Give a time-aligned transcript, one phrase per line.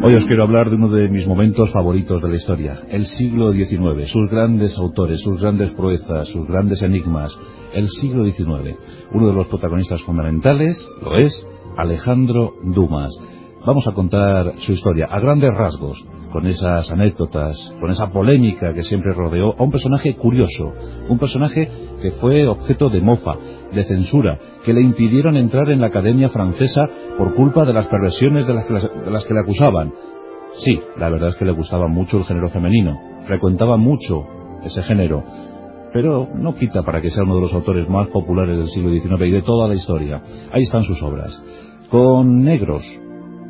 [0.00, 3.52] Hoy os quiero hablar de uno de mis momentos favoritos de la historia, el siglo
[3.52, 7.36] XIX, sus grandes autores, sus grandes proezas, sus grandes enigmas,
[7.74, 8.78] el siglo XIX.
[9.12, 11.44] Uno de los protagonistas fundamentales lo es
[11.76, 13.10] Alejandro Dumas.
[13.66, 18.82] Vamos a contar su historia a grandes rasgos, con esas anécdotas, con esa polémica que
[18.82, 20.72] siempre rodeó a un personaje curioso,
[21.08, 21.68] un personaje
[22.00, 23.34] que fue objeto de mofa,
[23.72, 26.82] de censura, que le impidieron entrar en la Academia Francesa
[27.16, 28.72] por culpa de las perversiones de las que,
[29.10, 29.92] las que le acusaban.
[30.64, 34.26] Sí, la verdad es que le gustaba mucho el género femenino, frecuentaba mucho
[34.64, 35.24] ese género,
[35.92, 39.26] pero no quita para que sea uno de los autores más populares del siglo XIX
[39.26, 40.22] y de toda la historia.
[40.52, 41.42] Ahí están sus obras.
[41.90, 42.82] Con negros,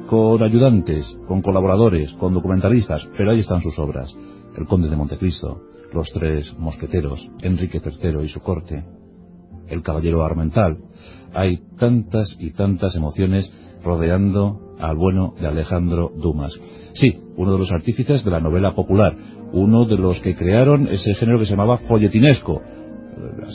[0.09, 4.17] con ayudantes, con colaboradores, con documentalistas, pero ahí están sus obras.
[4.57, 5.61] El Conde de Montecristo,
[5.93, 8.85] Los Tres Mosqueteros, Enrique III y su corte,
[9.69, 10.79] El Caballero Armental.
[11.35, 13.53] Hay tantas y tantas emociones
[13.85, 16.59] rodeando al bueno de Alejandro Dumas.
[16.95, 19.15] Sí, uno de los artífices de la novela popular,
[19.53, 22.63] uno de los que crearon ese género que se llamaba folletinesco.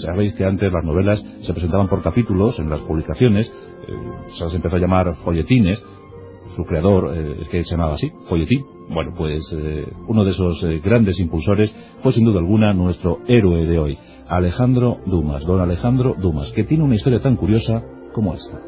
[0.06, 3.92] Sabéis que antes las novelas se presentaban por capítulos en las publicaciones, eh,
[4.38, 5.84] se las empezó a llamar folletines,
[6.56, 8.66] su creador, eh, que se llamaba así, Folletín.
[8.90, 13.66] Bueno, pues eh, uno de esos eh, grandes impulsores fue sin duda alguna nuestro héroe
[13.66, 18.60] de hoy, Alejandro Dumas, don Alejandro Dumas, que tiene una historia tan curiosa como esta.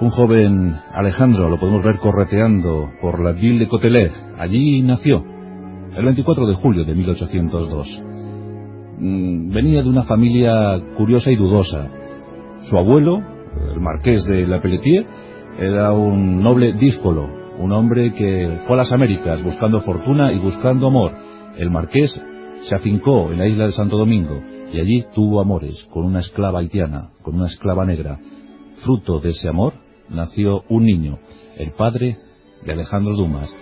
[0.00, 4.12] Un joven Alejandro lo podemos ver correteando por la ville de Cotelet.
[4.38, 5.24] Allí nació,
[5.96, 8.07] el 24 de julio de 1802.
[9.00, 11.88] Mm, venía de una familia curiosa y dudosa.
[12.68, 13.22] Su abuelo,
[13.72, 15.06] el marqués de La Pelletier,
[15.58, 20.88] era un noble díscolo, un hombre que fue a las Américas buscando fortuna y buscando
[20.88, 21.12] amor.
[21.56, 22.20] El marqués
[22.62, 26.58] se afincó en la isla de Santo Domingo y allí tuvo amores con una esclava
[26.58, 28.18] haitiana, con una esclava negra.
[28.84, 29.74] Fruto de ese amor
[30.08, 31.18] nació un niño,
[31.56, 32.18] el padre
[32.64, 33.54] de Alejandro Dumas.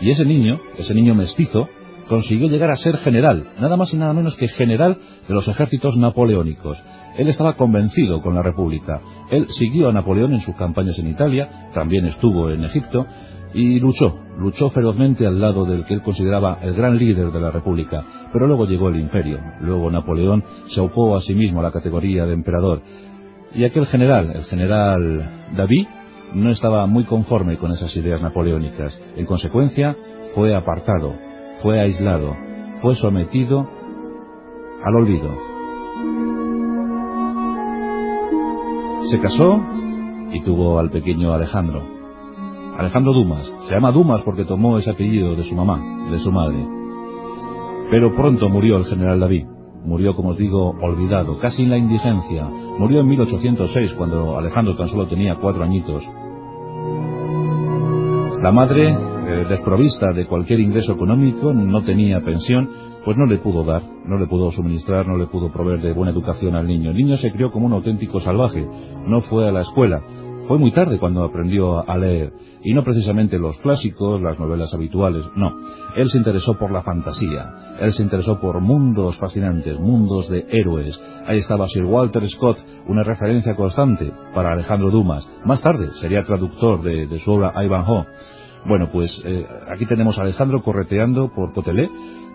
[0.00, 1.68] Y ese niño, ese niño mestizo,
[2.08, 4.96] consiguió llegar a ser general, nada más y nada menos que general
[5.28, 6.82] de los ejércitos napoleónicos.
[7.16, 9.00] Él estaba convencido con la República.
[9.30, 13.06] Él siguió a Napoleón en sus campañas en Italia, también estuvo en Egipto,
[13.54, 17.50] y luchó, luchó ferozmente al lado del que él consideraba el gran líder de la
[17.50, 18.04] República.
[18.32, 22.26] Pero luego llegó el imperio, luego Napoleón se opó a sí mismo a la categoría
[22.26, 22.82] de emperador.
[23.54, 25.86] Y aquel general, el general David,
[26.34, 28.98] no estaba muy conforme con esas ideas napoleónicas.
[29.16, 29.96] En consecuencia,
[30.34, 31.14] fue apartado,
[31.62, 32.36] fue aislado,
[32.80, 33.66] fue sometido
[34.84, 35.30] al olvido.
[39.10, 39.60] Se casó
[40.32, 41.82] y tuvo al pequeño Alejandro.
[42.78, 43.52] Alejandro Dumas.
[43.66, 46.64] Se llama Dumas porque tomó ese apellido de su mamá, de su madre.
[47.90, 49.46] Pero pronto murió el general David.
[49.84, 52.44] Murió, como os digo, olvidado, casi en la indigencia.
[52.78, 56.04] Murió en 1806, cuando Alejandro tan solo tenía cuatro añitos.
[58.42, 58.96] La madre,
[59.28, 62.66] eh, desprovista de cualquier ingreso económico, no tenía pensión,
[63.04, 66.12] pues no le pudo dar, no le pudo suministrar, no le pudo proveer de buena
[66.12, 66.90] educación al niño.
[66.90, 68.66] El niño se crió como un auténtico salvaje,
[69.06, 70.00] no fue a la escuela.
[70.48, 72.32] Fue muy tarde cuando aprendió a leer,
[72.64, 75.52] y no precisamente los clásicos, las novelas habituales, no.
[75.94, 80.98] Él se interesó por la fantasía, él se interesó por mundos fascinantes, mundos de héroes.
[81.26, 82.56] Ahí estaba Sir Walter Scott,
[82.86, 85.28] una referencia constante para Alejandro Dumas.
[85.44, 88.06] Más tarde sería traductor de, de su obra Ivanhoe.
[88.66, 91.88] Bueno, pues eh, aquí tenemos a Alejandro correteando por Cotelé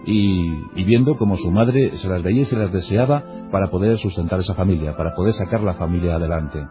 [0.05, 4.39] y, viendo cómo su madre se las veía y se las deseaba para poder sustentar
[4.39, 6.65] esa familia, para poder sacar la familia adelante.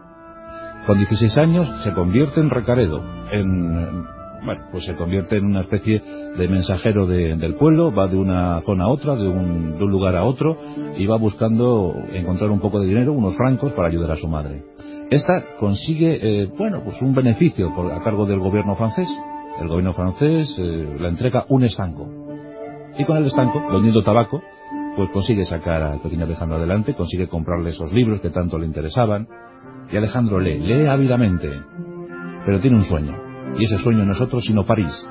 [0.85, 4.05] Con 16 años se convierte en recaredo, en,
[4.45, 6.01] bueno, pues se convierte en una especie
[6.37, 9.91] de mensajero de, del pueblo, va de una zona a otra, de un, de un,
[9.91, 10.57] lugar a otro,
[10.97, 14.63] y va buscando encontrar un poco de dinero, unos francos, para ayudar a su madre.
[15.09, 19.07] Esta consigue, eh, bueno, pues un beneficio a cargo del gobierno francés.
[19.59, 22.07] El gobierno francés eh, le entrega un estanco.
[22.97, 24.41] Y con el estanco, vendiendo tabaco,
[24.95, 29.27] pues consigue sacar al pequeño Alejandro adelante, consigue comprarle esos libros que tanto le interesaban,
[29.91, 31.49] y Alejandro lee, lee ávidamente,
[32.45, 33.15] pero tiene un sueño,
[33.57, 35.09] y ese sueño no es otro sino París.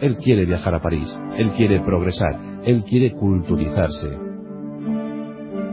[0.00, 4.12] Él quiere viajar a París, él quiere progresar, él quiere culturizarse.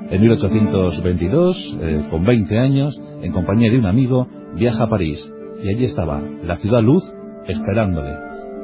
[0.09, 5.31] En 1822, eh, con 20 años, en compañía de un amigo, viaja a París,
[5.63, 7.03] y allí estaba, la ciudad luz,
[7.47, 8.15] esperándole.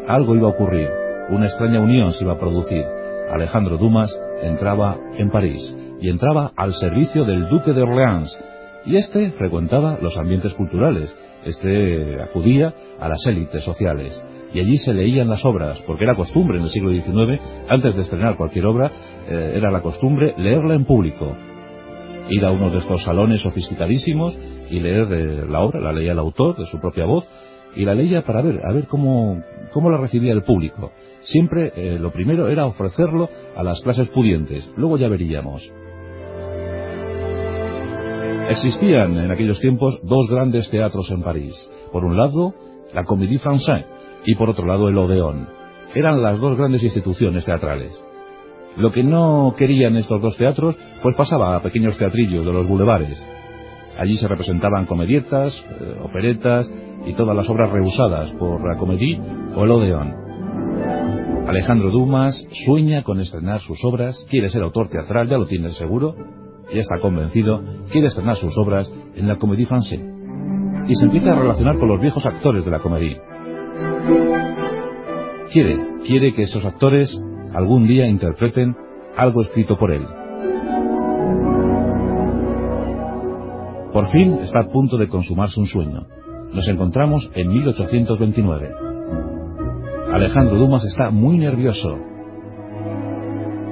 [0.07, 0.89] Algo iba a ocurrir,
[1.29, 2.83] una extraña unión se iba a producir.
[3.31, 4.09] Alejandro Dumas
[4.41, 8.37] entraba en París, y entraba al servicio del duque de Orleans,
[8.85, 11.15] y este frecuentaba los ambientes culturales,
[11.45, 14.19] este acudía a las élites sociales.
[14.53, 17.39] Y allí se leían las obras, porque era costumbre en el siglo XIX,
[17.69, 18.91] antes de estrenar cualquier obra,
[19.27, 21.35] eh, era la costumbre leerla en público.
[22.31, 24.37] ir a uno de estos salones sofisticadísimos
[24.69, 27.27] y leer la obra, la leía el autor de su propia voz,
[27.75, 30.92] y la leía para ver, a ver cómo, cómo la recibía el público.
[31.21, 35.69] Siempre eh, lo primero era ofrecerlo a las clases pudientes, luego ya veríamos.
[38.50, 41.54] Existían en aquellos tiempos dos grandes teatros en París.
[41.92, 42.56] Por un lado,
[42.94, 43.86] la Comédie Française
[44.25, 45.48] y por otro lado el Odeón.
[45.94, 47.92] Eran las dos grandes instituciones teatrales.
[48.77, 53.24] Lo que no querían estos dos teatros, pues pasaba a pequeños teatrillos de los bulevares.
[54.00, 56.72] Allí se representaban comedietas, eh, operetas
[57.06, 59.19] y todas las obras rehusadas por la Comédie
[59.54, 60.13] o el Odeón.
[61.46, 66.16] Alejandro Dumas sueña con estrenar sus obras, quiere ser autor teatral, ya lo tiene seguro,
[66.74, 67.62] ya está convencido,
[67.92, 70.88] quiere estrenar sus obras en la Comédie Française.
[70.88, 73.19] Y se empieza a relacionar con los viejos actores de la Comédie.
[75.51, 77.22] Quiere, quiere que esos actores
[77.54, 78.78] algún día interpreten
[79.18, 80.06] algo escrito por él.
[84.00, 86.07] Por fin está a punto de consumarse un sueño.
[86.54, 88.72] Nos encontramos en 1829.
[90.13, 91.98] Alejandro Dumas está muy nervioso.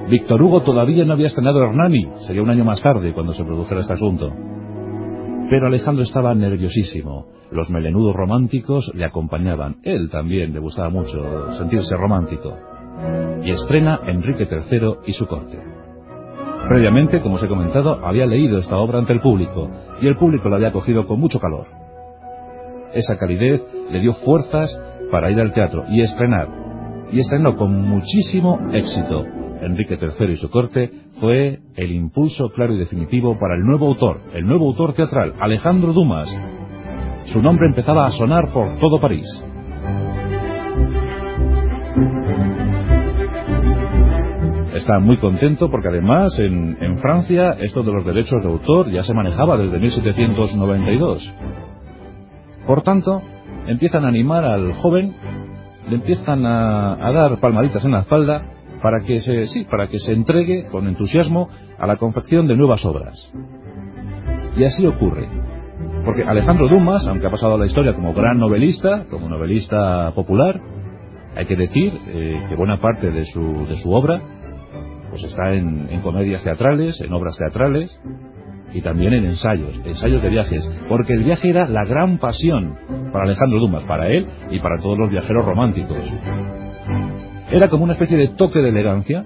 [0.10, 3.80] Víctor Hugo todavía no había estrenado Hernani, sería un año más tarde cuando se produjera
[3.80, 4.30] este asunto.
[5.50, 7.28] Pero Alejandro estaba nerviosísimo.
[7.50, 9.78] Los melenudos románticos le acompañaban.
[9.84, 12.54] Él también le gustaba mucho sentirse romántico.
[13.46, 15.58] Y estrena Enrique III y su corte.
[16.68, 19.70] Previamente, como os he comentado, había leído esta obra ante el público,
[20.02, 21.66] y el público la había acogido con mucho calor.
[22.94, 24.78] Esa calidez le dio fuerzas
[25.10, 26.50] para ir al teatro y estrenar.
[27.12, 29.24] Y estrenó con muchísimo éxito.
[29.62, 30.92] Enrique III y su corte
[31.22, 35.94] fue el impulso claro y definitivo para el nuevo autor, el nuevo autor teatral, Alejandro
[35.94, 36.30] Dumas.
[37.28, 39.26] Su nombre empezaba a sonar por todo París.
[44.78, 49.02] Está muy contento porque además en, en, Francia esto de los derechos de autor ya
[49.02, 51.34] se manejaba desde 1792.
[52.68, 53.24] Por tanto,
[53.66, 55.16] empiezan a animar al joven,
[55.90, 59.98] le empiezan a, a dar palmaditas en la espalda para que se, sí, para que
[59.98, 63.34] se entregue con entusiasmo a la confección de nuevas obras.
[64.56, 65.28] Y así ocurre.
[66.06, 70.62] Porque Alejandro Dumas, aunque ha pasado a la historia como gran novelista, como novelista popular,
[71.36, 74.37] hay que decir eh, que buena parte de su, de su obra
[75.20, 78.00] pues está en, comedias teatrales, en obras teatrales
[78.72, 82.78] y también en ensayos, ensayos de viajes, porque el viaje era la gran pasión
[83.12, 85.98] para Alejandro Dumas, para él y para todos los viajeros románticos.
[87.50, 89.26] Era como una especie de toque de elegancia.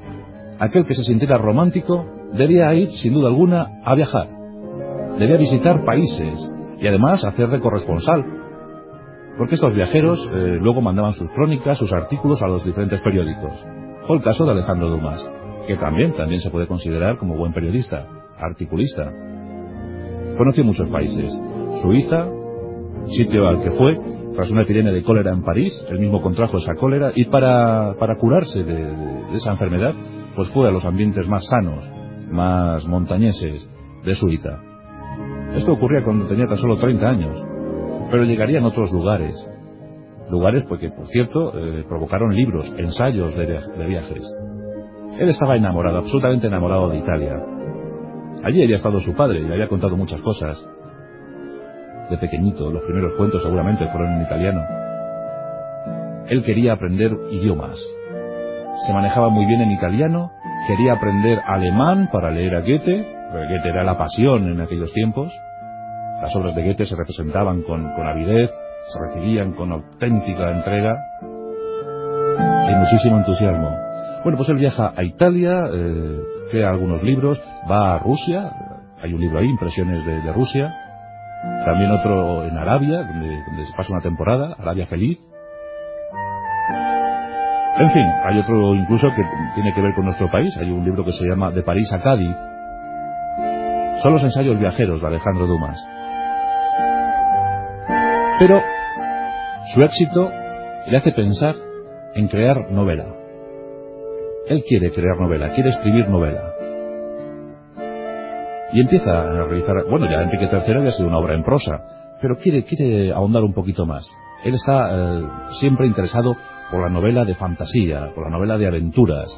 [0.60, 4.30] Aquel que se sintiera romántico debía ir, sin duda alguna, a viajar.
[5.20, 6.40] Debía visitar países
[6.80, 8.24] y además hacer de corresponsal.
[9.38, 13.66] Porque estos viajeros eh, luego mandaban sus crónicas, sus artículos a los diferentes periódicos.
[14.08, 15.28] Fue el caso de Alejandro Dumas,
[15.68, 19.12] que también, también se puede considerar como buen periodista, articulista.
[20.38, 21.38] Conoció muchos países.
[21.82, 22.28] Suiza,
[23.08, 24.00] sitio al que fue,
[24.34, 28.18] tras una epidemia de cólera en París, él mismo contrajo esa cólera y para, para
[28.18, 29.94] curarse de, esa enfermedad,
[30.36, 31.84] pues fue a los ambientes más sanos,
[32.30, 33.70] más montañeses
[34.04, 34.60] de Suiza.
[35.54, 37.46] Esto ocurría cuando tenía tan solo 30 años,
[38.10, 39.36] pero llegarían otros lugares,
[40.30, 44.24] lugares porque, por cierto, eh, provocaron libros, ensayos de viajes.
[45.22, 47.40] Él estaba enamorado, absolutamente enamorado de Italia.
[48.44, 50.68] Allí había estado su padre y le había contado muchas cosas
[52.10, 54.64] de pequeñito, los primeros cuentos seguramente fueron en italiano.
[56.28, 57.78] Él quería aprender idiomas.
[58.88, 60.32] Se manejaba muy bien en italiano,
[60.68, 65.32] quería aprender alemán para leer a Goethe, Goethe era la pasión en aquellos tiempos.
[66.20, 68.50] Las obras de Goethe se representaban con, con avidez,
[68.92, 70.96] se recibían con auténtica entrega
[72.72, 73.91] y muchísimo entusiasmo.
[74.24, 76.20] Bueno, pues él viaja a Italia, eh,
[76.52, 78.52] crea algunos libros, va a Rusia,
[79.02, 80.72] hay un libro ahí, Impresiones de, Rusia,
[81.66, 85.18] también otro en Arabia, donde, se pasa una temporada, Arabia Feliz.
[87.80, 89.24] En fin, hay otro incluso que
[89.56, 90.56] tiene que ver con nuestro país.
[90.58, 92.36] Hay un libro que se llama De París a Cádiz.
[94.04, 95.84] Son los ensayos viajeros de Alejandro Dumas.
[98.38, 98.62] Pero
[99.74, 100.30] su éxito
[100.86, 101.56] le hace pensar
[102.14, 103.21] en crear novela.
[104.48, 106.52] Él quiere crear novela, quiere escribir novela
[108.74, 111.82] y empieza a realizar, bueno, ya Enrique III había sido una obra en prosa,
[112.22, 114.08] pero quiere, quiere ahondar un poquito más.
[114.44, 115.24] Él está eh,
[115.60, 116.36] siempre interesado
[116.72, 119.30] por la novela de fantasía, por la novela de aventuras,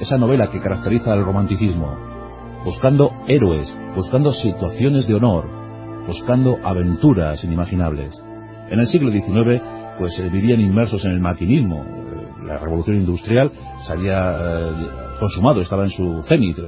[0.00, 1.96] esa novela que caracteriza al romanticismo,
[2.64, 5.44] buscando héroes, buscando situaciones de honor,
[6.06, 8.22] buscando aventuras inimaginables.
[8.70, 9.62] En el siglo XIX,
[9.98, 11.84] pues eh, vivían inmersos en el maquinismo,
[12.52, 13.50] la revolución industrial
[13.86, 14.72] se había eh,
[15.18, 16.58] consumado, estaba en su cenit,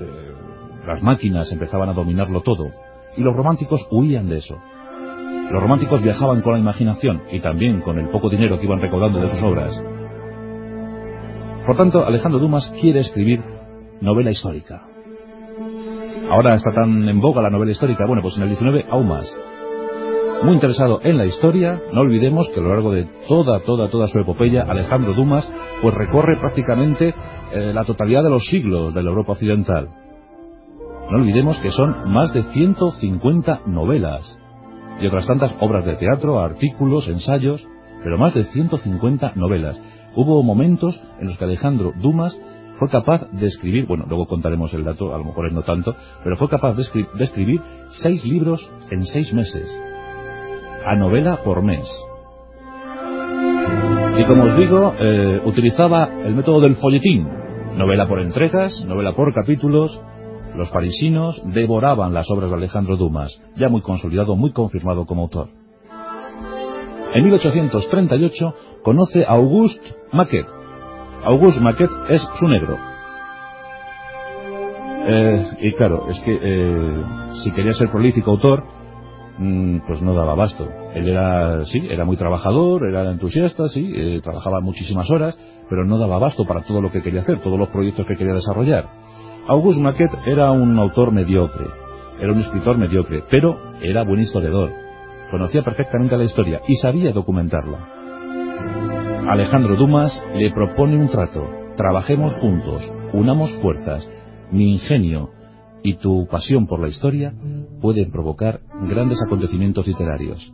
[0.86, 2.70] las máquinas empezaban a dominarlo todo,
[3.16, 4.56] y los románticos huían de eso.
[5.50, 9.20] Los románticos viajaban con la imaginación y también con el poco dinero que iban recaudando
[9.20, 9.84] de sus obras.
[11.66, 13.42] Por tanto, Alejandro Dumas quiere escribir
[14.00, 14.82] novela histórica.
[16.30, 19.30] Ahora está tan en boga la novela histórica, bueno, pues en el 19 aún más.
[20.42, 24.08] Muy interesado en la historia, no olvidemos que a lo largo de toda, toda, toda
[24.08, 25.50] su epopeya, Alejandro Dumas
[25.80, 27.14] pues recorre prácticamente
[27.52, 29.88] eh, la totalidad de los siglos de la Europa occidental.
[31.10, 34.38] No olvidemos que son más de 150 novelas
[35.00, 37.66] y otras tantas obras de teatro, artículos, ensayos,
[38.02, 39.80] pero más de 150 novelas.
[40.14, 42.38] Hubo momentos en los que Alejandro Dumas
[42.78, 45.94] fue capaz de escribir, bueno, luego contaremos el dato, a lo mejor es no tanto,
[46.22, 46.82] pero fue capaz de,
[47.22, 47.60] escribir
[48.02, 49.66] seis libros en seis meses,
[50.84, 51.84] a novela por mes.
[54.16, 57.28] Y como os digo, eh, utilizaba el método del folletín,
[57.76, 60.00] novela por entregas, novela por capítulos,
[60.54, 65.48] los parisinos devoraban las obras de Alejandro Dumas, ya muy consolidado, muy confirmado como autor.
[67.12, 70.46] En 1838 conoce a Auguste Maquet.
[71.24, 72.76] Auguste Maquet es su negro.
[75.06, 77.02] Eh, y claro, es que eh,
[77.42, 78.64] si quería ser prolífico autor,
[79.86, 80.68] pues no daba abasto.
[80.94, 85.38] Él era, sí, era muy trabajador, era entusiasta, sí, eh, trabajaba muchísimas horas,
[85.68, 88.34] pero no daba abasto para todo lo que quería hacer, todos los proyectos que quería
[88.34, 88.88] desarrollar.
[89.48, 91.66] Auguste Maquet era un autor mediocre,
[92.20, 94.70] era un escritor mediocre, pero era buen historiador.
[95.30, 97.88] Conocía perfectamente la historia y sabía documentarla.
[99.28, 101.48] Alejandro Dumas le propone un trato.
[101.76, 104.08] Trabajemos juntos, unamos fuerzas.
[104.52, 105.30] Mi ingenio
[105.82, 107.34] y tu pasión por la historia
[107.80, 110.52] pueden provocar grandes acontecimientos literarios.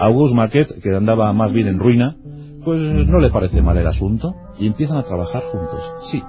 [0.00, 2.16] Auguste Maquet, que andaba más bien en ruina,
[2.64, 5.80] pues no le parece mal el asunto y empiezan a trabajar juntos.
[6.10, 6.22] Sí,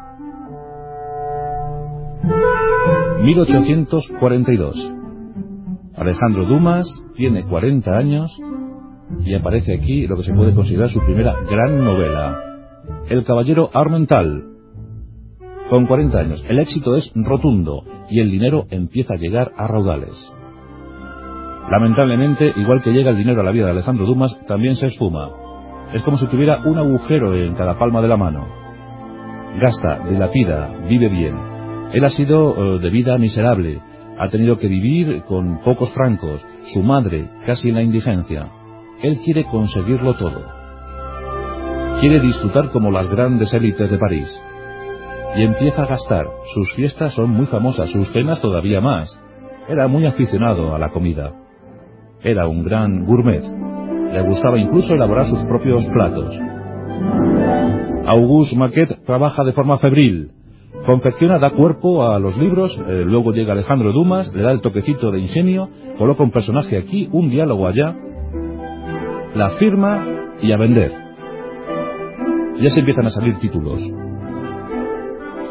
[3.23, 4.93] 1842.
[5.95, 6.85] Alejandro Dumas
[7.15, 8.39] tiene 40 años
[9.21, 12.39] y aparece aquí lo que se puede considerar su primera gran novela,
[13.09, 14.43] El Caballero Armental.
[15.69, 20.33] Con 40 años, el éxito es rotundo y el dinero empieza a llegar a raudales.
[21.69, 25.29] Lamentablemente, igual que llega el dinero a la vida de Alejandro Dumas, también se esfuma.
[25.93, 28.47] Es como si tuviera un agujero en cada palma de la mano.
[29.59, 31.35] Gasta, dilapida, vive bien,
[31.93, 33.81] él ha sido eh, de vida miserable,
[34.19, 38.49] ha tenido que vivir con pocos francos, su madre casi en la indigencia.
[39.01, 40.41] Él quiere conseguirlo todo.
[42.01, 44.41] Quiere disfrutar como las grandes élites de París.
[45.35, 46.25] Y empieza a gastar.
[46.53, 49.21] Sus fiestas son muy famosas, sus cenas todavía más.
[49.69, 51.31] Era muy aficionado a la comida.
[52.21, 53.43] Era un gran gourmet.
[54.11, 56.35] Le gustaba incluso elaborar sus propios platos.
[58.05, 60.31] Auguste Maquet trabaja de forma febril,
[60.85, 65.11] confecciona, da cuerpo a los libros, eh, luego llega Alejandro Dumas, le da el toquecito
[65.11, 67.93] de ingenio, coloca un personaje aquí, un diálogo allá,
[69.35, 70.05] la firma
[70.41, 70.93] y a vender.
[72.61, 73.81] Ya se empiezan a salir títulos.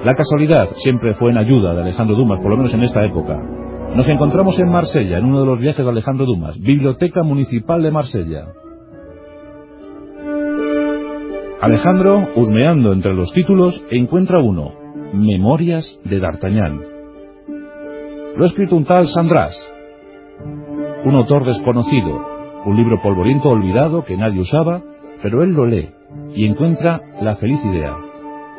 [0.02, 3.38] La casualidad siempre fue en ayuda de Alejandro Dumas, por lo menos en esta época.
[3.94, 7.90] Nos encontramos en Marsella, en uno de los viajes de Alejandro Dumas, Biblioteca Municipal de
[7.90, 8.46] Marsella.
[11.60, 14.72] Alejandro, husmeando entre los títulos, encuentra uno,
[15.14, 16.80] Memorias de D'Artagnan.
[18.36, 19.56] Lo ha escrito un tal Sandras,
[21.04, 22.20] un autor desconocido,
[22.66, 24.82] un libro polvoriento olvidado que nadie usaba,
[25.22, 25.88] pero él lo lee
[26.34, 27.96] y encuentra la feliz idea,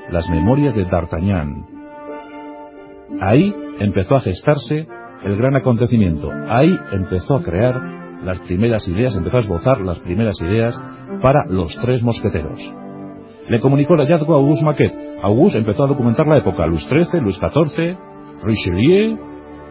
[0.10, 1.66] las Memorias de D'Artagnan.
[3.22, 4.88] Ahí empezó a gestarse
[5.24, 7.80] el gran acontecimiento, ahí empezó a crear
[8.24, 10.80] las primeras ideas, empezó a esbozar las primeras ideas
[11.22, 12.60] para los tres mosqueteros
[13.50, 14.94] le comunicó el hallazgo a Auguste Maquet.
[15.22, 17.98] Auguste empezó a documentar la época, Luis XIII, Luis XIV,
[18.44, 19.18] Richelieu,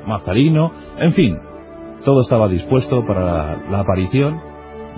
[0.07, 1.39] Mazarino, en fin,
[2.05, 4.41] todo estaba dispuesto para la, aparición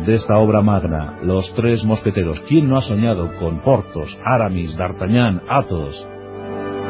[0.07, 2.41] de esta obra magna, Los Tres Mosqueteros.
[2.49, 6.07] ¿Quién no ha soñado con Portos, Aramis, D'Artagnan, Athos?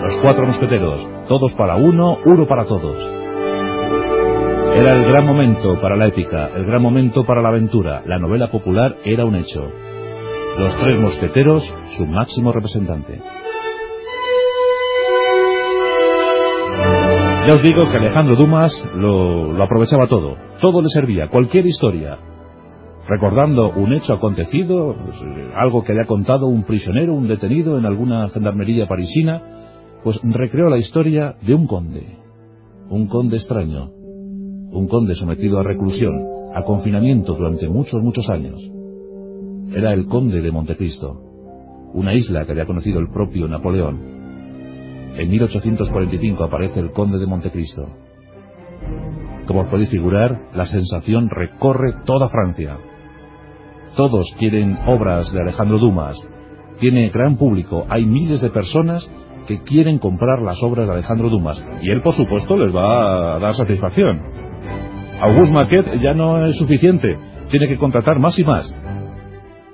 [0.02, 3.27] Los cuatro mosqueteros, todos para uno, uno para todos.
[4.78, 8.04] Era el gran momento para la épica, el gran momento para la aventura.
[8.06, 9.60] La novela popular era un hecho.
[10.56, 11.64] Los tres mosqueteros,
[11.96, 13.18] su máximo representante.
[17.44, 22.16] Ya os digo que Alejandro Dumas lo, aprovechaba todo, todo le servía, cualquier historia.
[23.08, 25.16] Recordando un hecho acontecido, pues,
[25.56, 29.42] algo que le ha contado un prisionero, un detenido en alguna gendarmería parisina,
[30.04, 32.16] pues recreó la historia de un conde,
[32.90, 33.97] un conde extraño,
[34.70, 36.14] un conde sometido a reclusión,
[36.54, 38.60] a confinamiento durante muchos, muchos años
[39.74, 41.20] era el conde de Montecristo,
[41.92, 44.18] una isla que había conocido el propio Napoleón.
[45.16, 47.88] En 1845 aparece el Conde de Montecristo.
[49.46, 52.78] Como os podéis figurar, la sensación recorre toda Francia.
[53.96, 56.16] Todos quieren obras de Alejandro Dumas.
[56.78, 59.10] Tiene gran público, hay miles de personas
[59.48, 61.64] que quieren comprar las obras de Alejandro Dumas.
[61.82, 64.47] Y él, por supuesto, les va a dar satisfacción.
[65.20, 67.18] Auguste Maquet ya no es suficiente,
[67.50, 68.72] tiene que contratar más y más.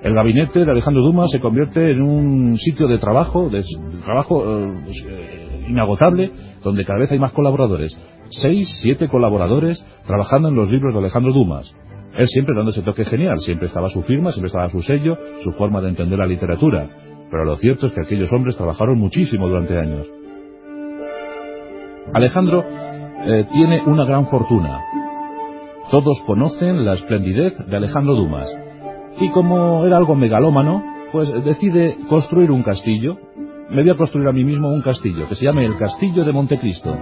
[0.03, 3.63] El gabinete de Alejandro Dumas se convierte en un sitio de trabajo, de
[4.05, 6.31] trabajo eh, pues, eh, inagotable,
[6.63, 7.99] donde cada vez hay más colaboradores.
[8.29, 11.75] Seis, siete colaboradores trabajando en los libros de Alejandro Dumas.
[12.17, 15.53] Él siempre dando ese toque genial, siempre estaba su firma, siempre estaba su sello, su
[15.53, 16.89] forma de entender la literatura.
[17.31, 20.07] Pero lo cierto es que aquellos hombres trabajaron muchísimo durante años.
[22.13, 22.63] Alejandro
[23.27, 24.81] eh, tiene una gran fortuna.
[25.91, 28.49] Todos conocen la esplendidez de Alejandro Dumas.
[29.21, 33.17] Y como era algo megalómano, pues decide construir un castillo.
[33.71, 36.33] Me voy a construir a mí mismo un castillo, que se llame el Castillo de
[36.33, 36.97] Montecristo.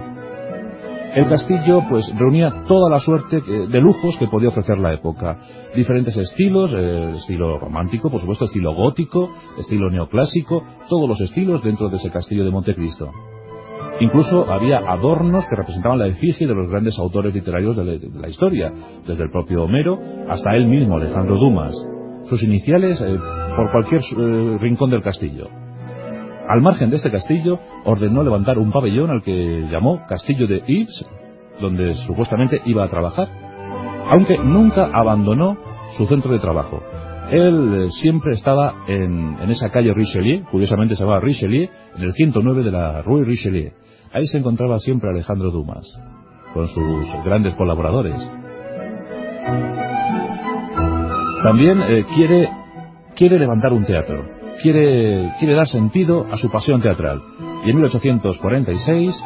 [1.15, 5.37] El castillo pues reunía toda la suerte de lujos que podía ofrecer la época.
[5.75, 11.97] Diferentes estilos, estilo romántico, por supuesto, estilo gótico, estilo neoclásico, todos los estilos dentro de
[11.97, 13.11] ese castillo de Montecristo.
[14.03, 18.69] Incluso había adornos que representaban la efigie de los grandes autores literarios de la, historia,
[19.07, 21.73] desde el propio Homero hasta él mismo, Alejandro Dumas.
[22.25, 23.17] Sus iniciales eh,
[23.55, 25.47] por cualquier eh, rincón del castillo.
[26.49, 31.05] Al margen de este castillo, ordenó levantar un pabellón al que llamó Castillo de Yves,
[31.61, 33.29] donde supuestamente iba a trabajar,
[34.13, 35.55] aunque nunca abandonó
[35.95, 36.83] su centro de trabajo.
[37.31, 42.63] Él eh, siempre estaba en, esa calle Richelieu, curiosamente se llamaba Richelieu, en el 109
[42.63, 43.71] de la Rue Richelieu.
[44.13, 45.85] Ahí se encontraba siempre Alejandro Dumas,
[46.53, 48.17] con sus grandes colaboradores.
[51.43, 52.49] También eh, quiere,
[53.15, 57.21] quiere levantar un teatro quiere, quiere dar sentido a su pasión teatral.
[57.65, 59.25] Y en 1846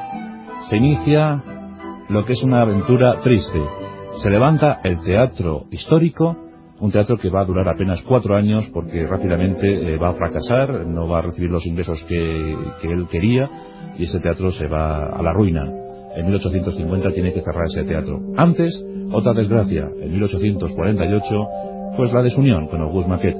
[0.70, 1.44] se inicia
[2.10, 3.62] lo que es una aventura triste.
[4.22, 6.38] Se levanta el teatro histórico,
[6.80, 10.86] un teatro que va a durar apenas cuatro años porque rápidamente eh, va a fracasar,
[10.86, 13.50] no va a recibir los ingresos que, que él quería
[13.98, 15.64] y ese teatro se va a la ruina.
[16.16, 18.20] En 1850 tiene que cerrar ese teatro.
[18.38, 21.28] Antes, otra desgracia, en 1848,
[21.96, 23.38] pues la desunión con Auguste Maquet.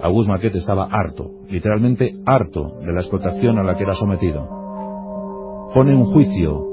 [0.00, 4.46] Auguste Maquet estaba harto, literalmente harto de la explotación a la que era sometido.
[5.74, 6.64] Pone un juicio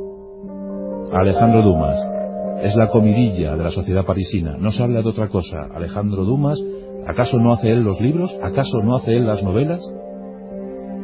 [1.11, 2.14] a Alejandro Dumas.
[2.61, 4.57] Es la comidilla de la sociedad parisina.
[4.57, 5.67] No se habla de otra cosa.
[5.73, 6.59] Alejandro Dumas,
[7.07, 8.35] ¿acaso no hace él los libros?
[8.41, 9.81] ¿Acaso no hace él las novelas?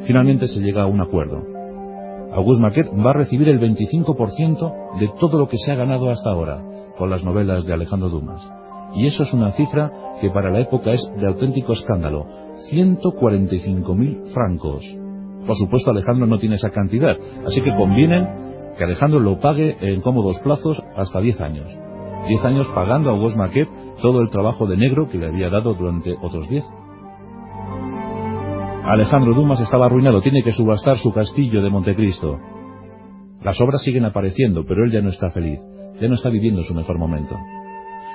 [0.06, 1.44] Finalmente se llega a un acuerdo.
[2.34, 6.30] Auguste Maquet va a recibir el 25% de todo lo que se ha ganado hasta
[6.30, 6.64] ahora
[6.98, 8.48] con las novelas de Alejandro Dumas.
[8.96, 12.26] Y eso es una cifra que para la época es de auténtico escándalo.
[12.72, 14.86] 145.000 francos.
[15.46, 18.51] Por supuesto Alejandro no tiene esa cantidad, así que convienen
[18.82, 21.70] que Alejandro lo pague en cómodos plazos hasta 10 años.
[22.28, 23.70] 10 años pagando a Maquet
[24.02, 26.64] todo el trabajo de negro que le había dado durante otros 10.
[28.84, 32.40] Alejandro Dumas estaba arruinado, tiene que subastar su castillo de Montecristo.
[33.44, 35.60] Las obras siguen apareciendo, pero él ya no está feliz,
[36.02, 37.36] ya no está viviendo su mejor momento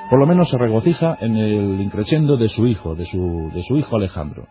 [0.09, 3.76] por lo menos se regocija en el increciendo de su hijo, de su, de su
[3.76, 4.46] hijo Alejandro.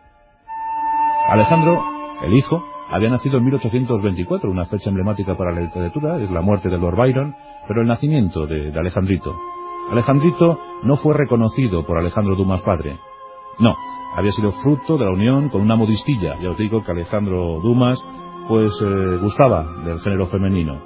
[1.30, 1.82] Alejandro,
[2.26, 6.68] el hijo, había nacido en 1824, una fecha emblemática para la literatura, es la muerte
[6.68, 7.34] de Lord Byron,
[7.66, 9.34] pero el nacimiento de, Alejandrito.
[9.90, 12.98] Alejandrito no fue reconocido por Alejandro Dumas padre.
[13.58, 13.74] No,
[14.16, 16.38] había sido fruto de la unión con una modistilla.
[16.40, 17.98] Ya os digo que Alejandro Dumas,
[18.48, 20.80] pues, eh, gustaba del género femenino.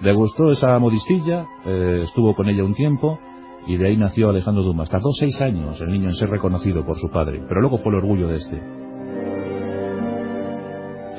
[0.00, 3.18] Le gustó esa modistilla, eh, estuvo con ella un tiempo,
[3.66, 4.88] y de ahí nació Alejandro Dumas.
[4.90, 7.98] Tardó seis años el niño en ser reconocido por su padre, pero luego fue el
[7.98, 8.79] orgullo de este.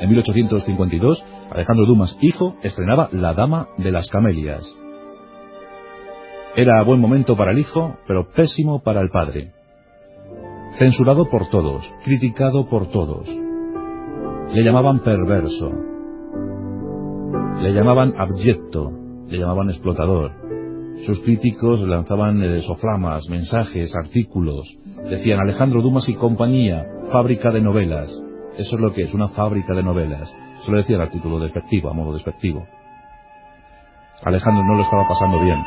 [0.01, 4.63] En 1852, Alejandro Dumas, hijo, estrenaba La Dama de las Camelias.
[6.55, 9.51] Era buen momento para el hijo, pero pésimo para el padre.
[10.79, 13.29] Censurado por todos, criticado por todos.
[14.51, 15.71] Le llamaban perverso.
[17.61, 18.91] Le llamaban abyecto.
[19.27, 20.31] Le llamaban explotador.
[21.05, 24.65] Sus críticos lanzaban eh, soflamas, mensajes, artículos.
[25.09, 28.30] Decían Alejandro Dumas y compañía, fábrica de novelas.
[28.57, 30.33] Eso es lo que es, una fábrica de novelas.
[30.63, 32.65] Se lo decía el artículo despectivo, a modo despectivo.
[34.23, 35.63] Alejandro no lo estaba pasando bien.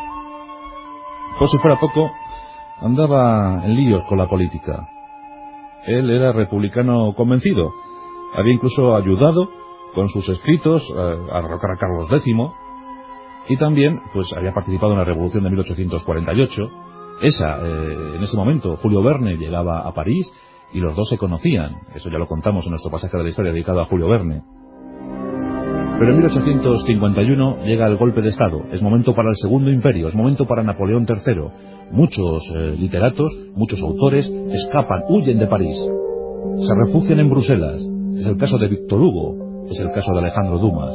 [1.38, 2.10] Por si fuera poco,
[2.80, 4.88] andaba en líos con la política.
[5.86, 7.70] Él era republicano convencido.
[8.36, 9.50] Había incluso ayudado
[9.94, 12.24] con sus escritos eh, a derrocar a Carlos X
[13.48, 16.70] y también pues había participado en la revolución de 1848.
[17.22, 20.26] Esa, eh, en ese momento, Julio Verne llegaba a París
[20.72, 21.76] y los dos se conocían.
[21.94, 24.42] Eso ya lo contamos en nuestro pasaje de la historia dedicado a Julio Verne.
[25.98, 28.64] Pero en 1851 llega el golpe de Estado.
[28.72, 31.92] Es momento para el Segundo Imperio, es momento para Napoleón III.
[31.92, 35.76] Muchos eh, literatos, muchos autores escapan, huyen de París.
[36.56, 37.80] Se refugian en Bruselas.
[38.16, 40.92] Es el caso de Víctor Hugo, es el caso de Alejandro Dumas.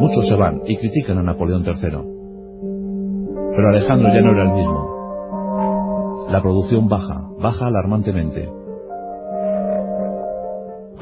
[0.00, 2.12] Muchos se van y critican a Napoleón III.
[3.54, 6.26] Pero Alejandro ya no era el mismo.
[6.28, 8.48] La producción baja, baja alarmantemente.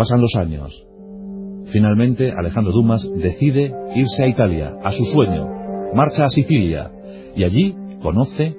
[0.01, 0.87] Pasan los años.
[1.73, 5.47] Finalmente, Alejandro Dumas decide irse a Italia, a su sueño.
[5.93, 6.91] Marcha a Sicilia
[7.37, 8.57] y allí conoce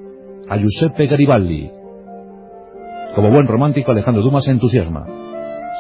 [0.48, 1.68] a Giuseppe Garibaldi.
[3.16, 5.08] Como buen romántico, Alejandro Dumas se entusiasma.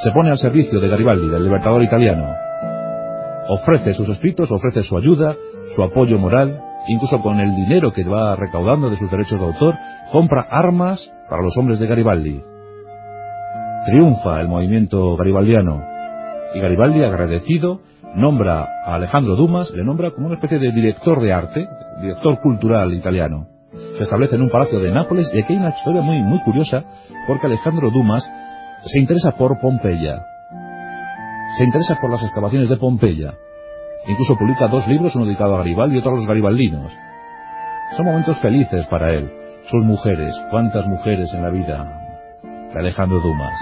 [0.04, 2.26] Se pone al servicio de Garibaldi, del libertador italiano.
[3.50, 5.36] Ofrece sus escritos, ofrece su ayuda,
[5.76, 9.76] su apoyo moral, incluso con el dinero que va recaudando de sus derechos de autor,
[10.12, 12.51] compra armas para los hombres de Garibaldi.
[13.86, 15.82] Triunfa el movimiento garibaldiano
[16.54, 17.82] y Garibaldi, agradecido,
[18.16, 21.68] nombra a Alejandro Dumas, le nombra como una especie de director de arte,
[22.00, 23.48] director cultural italiano.
[23.98, 26.84] Se establece en un palacio de Nápoles y aquí hay una historia muy, muy curiosa
[27.26, 28.30] porque Alejandro Dumas
[28.84, 30.26] se interesa por Pompeya.
[31.58, 33.34] Se interesa por las excavaciones de Pompeya.
[34.08, 36.92] Incluso publica dos libros, uno dedicado a Garibaldi y otro a los garibaldinos.
[37.98, 39.32] Son momentos felices para él.
[39.66, 42.01] Sus mujeres, cuántas mujeres en la vida
[42.74, 43.54] de Alejandro Dumas.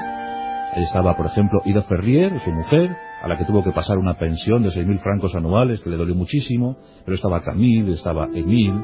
[0.76, 4.64] Estaba, por ejemplo, Ida Ferrier, su mujer, a la que tuvo que pasar una pensión
[4.64, 8.82] de 6.000 francos anuales, que le dolió muchísimo, pero estaba Camille, estaba Emile,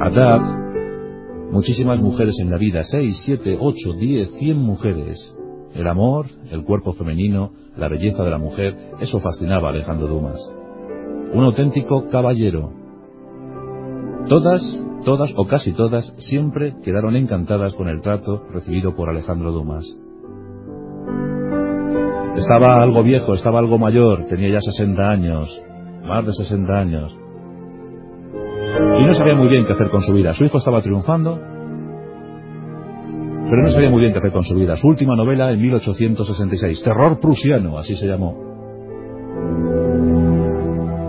[0.00, 0.42] Adab,
[1.50, 5.36] muchísimas mujeres en la vida, 6, 7, 8, 10, 100 mujeres.
[5.74, 10.38] El amor, el cuerpo femenino, la belleza de la mujer, eso fascinaba a Alejandro Dumas.
[11.32, 12.72] Un auténtico caballero.
[14.28, 14.62] Todas
[15.04, 19.84] Todas o casi todas siempre quedaron encantadas con el trato recibido por Alejandro Dumas.
[22.36, 25.62] Estaba algo viejo, estaba algo mayor, tenía ya 60 años,
[26.06, 27.18] más de 60 años.
[28.98, 30.32] Y no sabía muy bien qué hacer con su vida.
[30.32, 31.38] Su hijo estaba triunfando,
[33.50, 34.74] pero no sabía muy bien qué hacer con su vida.
[34.76, 38.53] Su última novela en 1866, Terror prusiano, así se llamó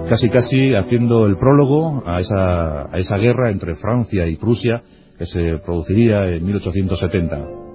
[0.10, 4.84] casi casi haciendo el prólogo a esa, a esa guerra entre Francia y Prusia
[5.18, 7.66] que se produciría en 1870.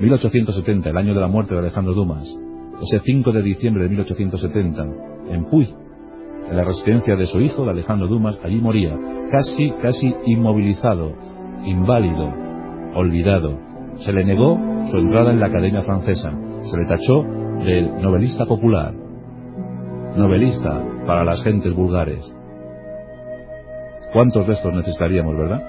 [0.00, 2.24] 1870, el año de la muerte de Alejandro Dumas.
[2.82, 4.82] Ese 5 de diciembre de 1870,
[5.30, 5.72] en Puy,
[6.50, 8.96] en la residencia de su hijo, de Alejandro Dumas, allí moría,
[9.30, 11.12] casi, casi inmovilizado,
[11.64, 12.32] inválido,
[12.94, 13.58] olvidado.
[13.96, 14.58] Se le negó
[14.90, 16.32] su entrada en la Academia Francesa,
[16.62, 17.22] se le tachó
[17.64, 18.92] del novelista popular,
[20.16, 22.32] novelista para las gentes vulgares.
[24.12, 25.62] ¿Cuántos de estos necesitaríamos, verdad?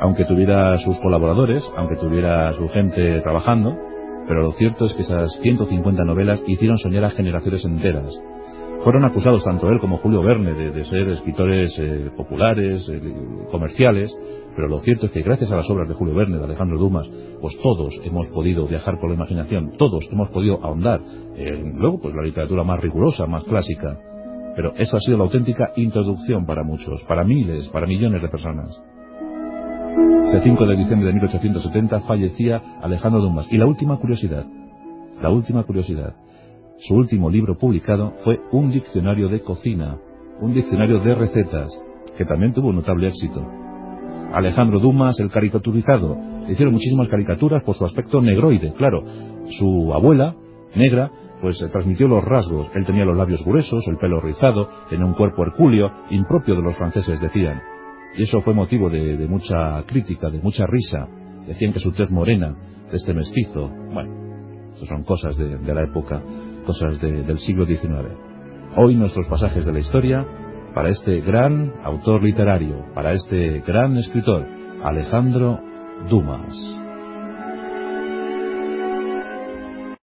[0.00, 3.76] Aunque tuviera sus colaboradores, aunque tuviera su gente trabajando,
[4.26, 8.22] pero lo cierto es que esas 150 novelas hicieron soñar a generaciones enteras.
[8.88, 12.98] Fueron acusados tanto él como Julio Verne de, ser escritores eh, populares, eh,
[13.50, 14.10] comerciales,
[14.56, 17.06] pero lo cierto es que gracias a las obras de Julio Verne, de Alejandro Dumas,
[17.38, 21.02] pues todos hemos podido viajar por la imaginación, todos hemos podido ahondar
[21.36, 23.98] en, luego, pues la literatura más rigurosa, más clásica.
[24.56, 28.74] Pero eso ha sido la auténtica introducción para muchos, para miles, para millones de personas.
[30.28, 33.46] Ese 5 de diciembre de 1870 fallecía Alejandro Dumas.
[33.50, 34.46] Y la última curiosidad,
[35.20, 36.14] la última curiosidad,
[36.78, 39.98] su último libro publicado fue un diccionario de cocina,
[40.40, 41.68] un diccionario de recetas,
[42.16, 43.44] que también tuvo notable éxito.
[44.32, 46.16] Alejandro Dumas, el caricaturizado,
[46.48, 49.02] hicieron muchísimas caricaturas por su aspecto negroide, claro.
[49.58, 50.36] Su abuela,
[50.76, 51.10] negra,
[51.40, 52.68] pues eh, transmitió los rasgos.
[52.74, 56.76] Él tenía los labios gruesos, el pelo rizado, tenía un cuerpo hercúleo, impropio de los
[56.76, 57.60] franceses, decían.
[58.16, 61.08] Y eso fue motivo de, mucha crítica, de mucha risa.
[61.46, 62.54] Decían que su tez morena,
[62.90, 66.22] de este mestizo, bueno, son cosas de la época
[66.68, 68.12] cosas del siglo XIX.
[68.76, 70.26] Hoy nuestros pasajes de la historia
[70.74, 74.44] para este gran autor literario, para este gran escritor,
[74.84, 75.58] Alejandro
[76.10, 76.87] Dumas.